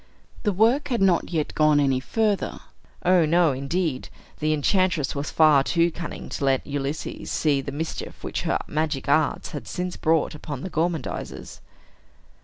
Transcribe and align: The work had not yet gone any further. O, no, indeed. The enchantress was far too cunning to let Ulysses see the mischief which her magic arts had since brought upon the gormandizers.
The 0.41 0.51
work 0.51 0.87
had 0.87 0.99
not 0.99 1.29
yet 1.29 1.53
gone 1.53 1.79
any 1.79 1.99
further. 1.99 2.59
O, 3.05 3.23
no, 3.23 3.51
indeed. 3.51 4.09
The 4.39 4.51
enchantress 4.51 5.13
was 5.13 5.29
far 5.29 5.63
too 5.63 5.91
cunning 5.91 6.27
to 6.29 6.43
let 6.45 6.65
Ulysses 6.65 7.29
see 7.29 7.61
the 7.61 7.71
mischief 7.71 8.23
which 8.23 8.41
her 8.41 8.57
magic 8.65 9.07
arts 9.07 9.51
had 9.51 9.67
since 9.67 9.97
brought 9.97 10.33
upon 10.33 10.61
the 10.61 10.71
gormandizers. 10.71 11.59